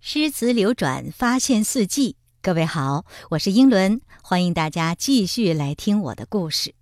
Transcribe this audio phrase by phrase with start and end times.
[0.00, 2.16] 诗词流转，发现四季。
[2.40, 6.74] 各位好，我是英伦，欢迎大家继续来听我的故事。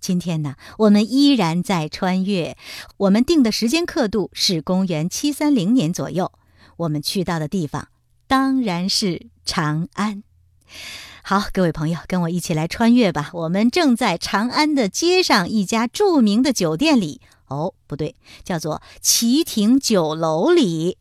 [0.00, 2.56] 今天呢，我们依然在穿越，
[2.96, 6.32] 我们定的时间刻度是公元七三零年左右。
[6.78, 7.88] 我们去到的地方
[8.26, 10.24] 当然是长安。
[11.22, 13.30] 好，各位朋友，跟我一起来穿越吧。
[13.34, 17.20] 我们正在长安的街上一家著名的酒店里。
[17.48, 20.96] 哦，不对，叫做旗亭酒楼里。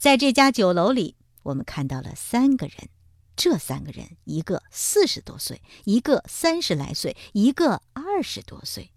[0.00, 2.88] 在这家酒楼里，我们看到了三个人。
[3.36, 8.92] 这三个人，一个四十多岁，一个三十来岁，一个二十多岁。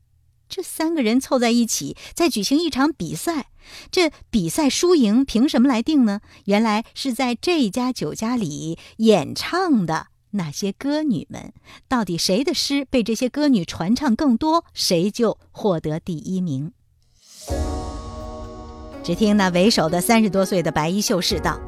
[0.47, 3.49] 这三个人凑在一起，在举行一场比赛。
[3.91, 6.21] 这比赛输赢凭什么来定呢？
[6.45, 10.07] 原来是在这家酒家里演唱的。
[10.31, 11.51] 那些歌女们，
[11.89, 16.71] 到底谁的诗被这些歌女传唱更多，谁就获得第一名。
[19.03, 21.59] 只听那为首的三十多岁的白衣秀士道：“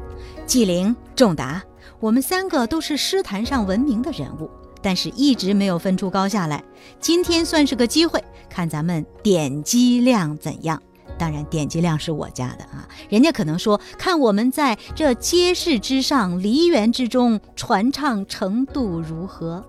[0.46, 1.62] 纪灵、仲达，
[2.00, 4.48] 我们三个都是诗坛上闻名的人物，
[4.80, 6.64] 但是一直没有分出高下来。
[6.98, 10.82] 今天算是个机会，看咱们点击量怎样。”
[11.18, 12.86] 当然，点击量是我家的啊！
[13.08, 19.64] 人家可能说，看我们在这街市之上、梨园之中传唱程度如何。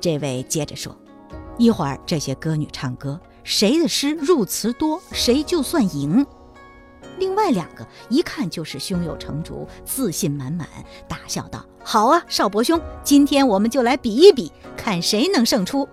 [0.00, 0.96] 这位接着说
[1.58, 6.24] ：“一会儿这些歌女唱歌，谁的诗入词多，谁就算赢。”
[7.18, 10.68] 另外两个一看就是胸有成竹、自信满满，
[11.08, 15.88] 大笑道：“好啊，少伯兄，今天我们就来比一比，看谁能胜出。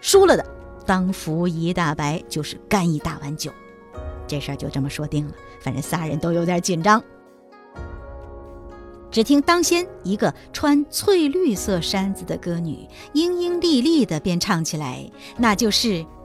[0.00, 0.44] 输了的。”
[0.84, 3.52] 当服一大白就是干一大碗酒，
[4.26, 5.34] 这事儿就这么说定了。
[5.60, 7.02] 反正仨人都有点紧张。
[9.10, 16.04] 只听当先一个穿翠绿色衫子的歌女，莺莺丽丽的便唱起来，那就是“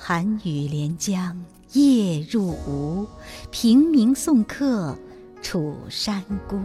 [0.00, 3.04] 寒雨连江夜入吴，
[3.50, 4.96] 平明送客
[5.42, 6.56] 楚山孤。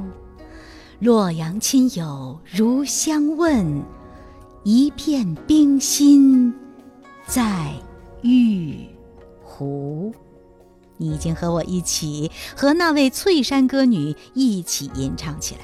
[1.00, 3.84] 洛阳亲友如相问，
[4.64, 6.54] 一片冰心。”
[7.26, 7.74] 在
[8.22, 8.88] 玉
[9.44, 10.14] 壶，
[10.98, 15.62] 你已经和我一起，和那位翠山歌女一起吟唱起来。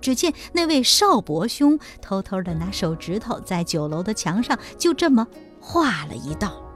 [0.00, 5.26] 只见那位少伯兄偷偷的拿手指头在酒楼的墙上就这么
[5.60, 6.69] 画了一道。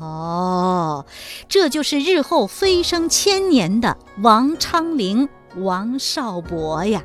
[0.00, 1.06] 哦，
[1.48, 7.04] 这就是日后飞升千年的王昌龄王少伯呀！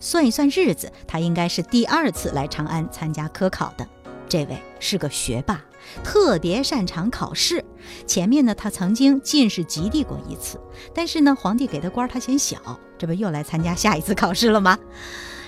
[0.00, 3.86] 算一算日子，他应该是第二次来长安参加科考的。
[4.26, 5.62] 这位是个学霸，
[6.02, 7.62] 特别擅长考试。
[8.06, 10.58] 前面呢，他曾经进士及第过一次，
[10.94, 12.58] 但是呢，皇帝给的官他嫌小，
[12.98, 14.78] 这不又来参加下一次考试了吗？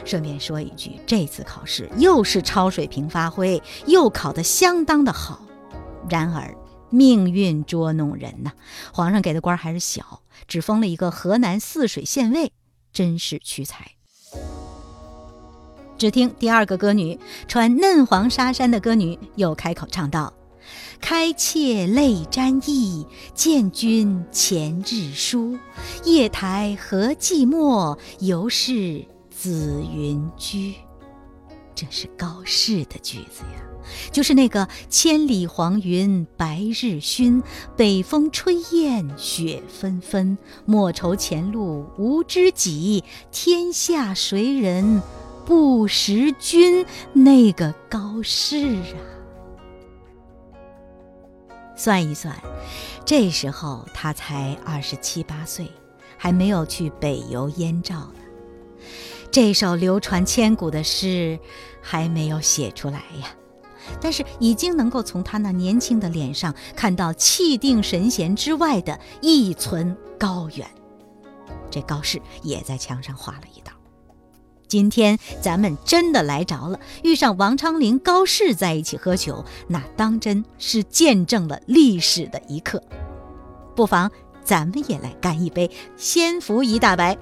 [0.05, 5.46] 顺便说一句，这次考试又是超水平发挥，又考得相当的好。
[6.09, 6.55] 然而
[6.91, 8.53] 命运捉弄人呐，
[8.93, 12.53] 皇上给的官还是小，只封了一个河南泗水县尉，
[12.93, 13.93] 真是屈才。
[15.99, 17.19] 只听第二个歌女，
[17.49, 20.33] 穿嫩黄纱衫的歌女又开口唱道
[21.01, 25.59] ：“开妾泪沾衣，见君前日书。
[26.05, 30.75] 夜台何寂寞，犹是紫云居。”
[31.75, 33.63] 这是高适的句子呀，
[34.13, 37.43] 就是那个“千里黄云白日曛，
[37.77, 40.37] 北风吹雁雪纷纷。
[40.65, 45.03] 莫愁前路无知己，天下谁人？”
[45.47, 48.99] 不识君，那个高适啊！
[51.77, 52.37] 算一算，
[53.05, 55.71] 这时候他才二十七八岁，
[56.17, 58.19] 还没有去北游燕赵呢。
[59.31, 61.39] 这首流传千古的诗
[61.81, 63.29] 还没有写出来呀，
[64.01, 70.67] 但是已经能够从他那年轻的脸上看到气定神闲之外的一存高远。
[71.71, 73.73] 这高适也在墙上画了一道。
[74.69, 82.83] 今天咱们真的来着了，遇上王昌龄、高适在一起喝酒，那当真是见证了历史的一刻。
[83.77, 84.11] 不妨
[84.43, 87.17] 咱们也来干一杯，先服一大白。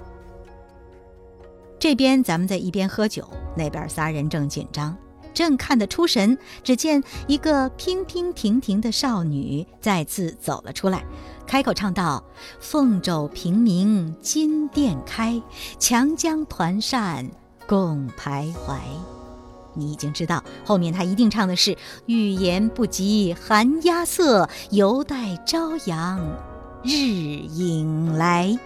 [1.78, 4.96] 这边咱们在一边喝酒，那边仨人正紧张，
[5.34, 6.38] 正看得出神。
[6.62, 11.04] 只见一个娉娉婷婷的少女再次走了出来。
[11.46, 12.24] 开口唱道
[12.58, 15.42] ：“凤肘平明金殿开，
[15.78, 17.28] 强将团扇
[17.66, 18.78] 共徘徊。”
[19.76, 21.76] 你已经知道后面他一定唱的是
[22.06, 26.20] “欲言不及寒鸦色，犹待朝阳
[26.82, 28.56] 日影来”。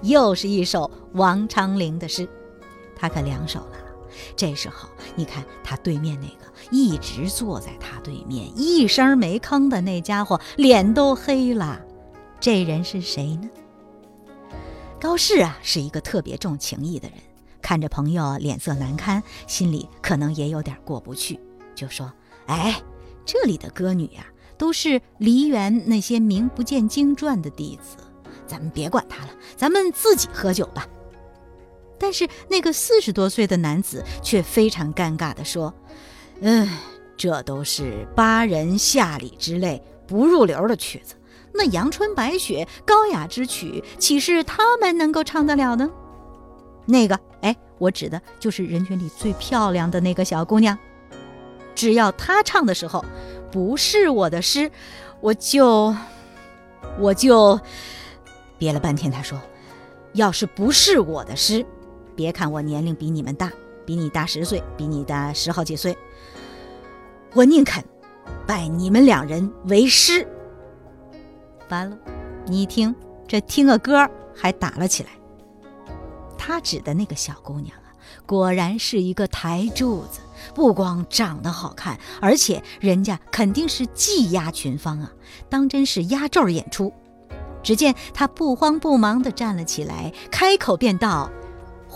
[0.00, 2.26] 又是一首王昌龄的诗，
[2.96, 3.83] 他可两首了。
[4.36, 11.80] 这时候，你看他对面那个一直坐在他对面一声没吭的那家伙，脸都黑了。
[12.40, 13.48] 这人是谁呢？
[15.00, 17.18] 高适啊，是一个特别重情义的人，
[17.60, 21.38] 看着朋友脸色难堪，心里可能也有点过不去，
[21.74, 22.12] 就说
[22.46, 22.80] ：“哎，
[23.24, 24.26] 这里的歌女呀，
[24.56, 27.96] 都是梨园那些名不见经传的弟子，
[28.46, 30.86] 咱们别管他了，咱们自己喝酒吧。”
[32.04, 35.72] 但是那个四十多岁的男子却非常尴尬地说
[36.42, 36.68] ：“嗯，
[37.16, 41.14] 这都是八人下里之类不入流的曲子。”
[41.54, 45.90] 那阳春白雪高雅之曲，岂是他们能够唱得了呢？
[46.84, 50.78] 那个，哎，我指的就是人群里最漂亮的那个小姑娘。
[51.74, 53.02] 只要她唱的时候
[53.50, 54.70] 不是我的诗，
[55.22, 55.96] 我就，
[57.00, 57.58] 我就
[58.58, 59.10] 憋了半天。
[59.10, 59.40] 他说
[60.12, 61.64] ：“要是不是我的诗，
[62.16, 63.52] 别看我年龄比你们大，
[63.84, 65.96] 比你大十岁，比你大十好几岁，
[67.34, 67.84] 我宁肯
[68.46, 70.26] 拜你们两人为师。”
[71.70, 71.96] 完了，
[72.46, 72.94] 你一听，
[73.26, 75.10] 这听个歌还打了起来。
[76.36, 77.88] 他指的那个小姑娘啊，
[78.26, 80.20] 果然是一个台柱子，
[80.54, 85.10] 不光长得好看，而且人家肯定是技压群芳啊，
[85.48, 86.92] 当真是压轴演出。
[87.62, 91.30] 只见她不慌不忙地站了起来，开口便道：“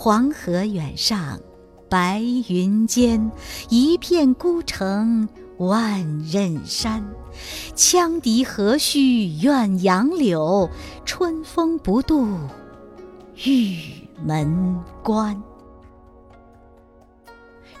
[0.01, 1.41] 黄河远上，
[1.89, 3.29] 白云间，
[3.67, 5.27] 一片孤城。”
[5.59, 5.99] 万
[6.31, 7.05] 仞山，
[7.75, 10.69] 羌笛何须怨杨柳？
[11.03, 12.25] 春风不度
[13.43, 15.43] 玉门关。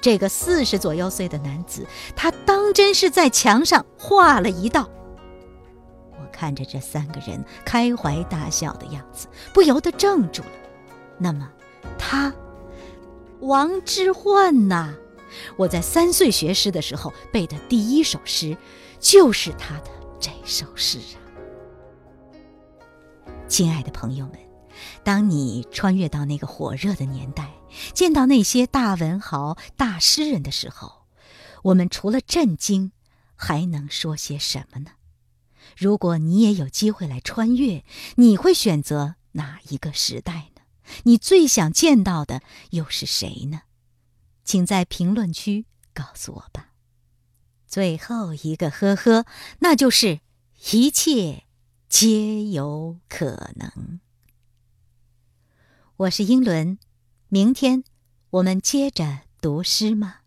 [0.01, 1.87] 这个四十左右岁的男子，
[2.17, 4.89] 他当真是在墙上画了一道。
[6.11, 10.49] 我看着这三个人开怀大笑的样子，不由得怔住了。
[11.17, 11.49] 那么，
[11.97, 12.33] 他，
[13.41, 14.93] 王之涣呐？
[15.57, 18.57] 我在三岁学诗的时候背的第一首诗，
[18.99, 21.17] 就是他的这首诗啊！
[23.47, 24.39] 亲爱的朋友们，
[25.03, 27.51] 当你穿越到那个火热的年代，
[27.93, 31.05] 见到那些大文豪、大诗人的时候，
[31.63, 32.91] 我们除了震惊，
[33.35, 34.91] 还能说些什么呢？
[35.77, 37.83] 如果你也有机会来穿越，
[38.15, 40.58] 你会选择哪一个时代呢？
[41.03, 42.41] 你最想见到的
[42.71, 43.61] 又是谁呢？
[44.43, 46.69] 请在评论区告诉我吧。
[47.67, 49.25] 最后一个呵呵，
[49.59, 50.21] 那就是
[50.71, 51.43] 一切
[51.87, 53.99] 皆有可能。
[55.97, 56.79] 我是英伦，
[57.27, 57.83] 明天
[58.29, 60.18] 我们接着读诗吗？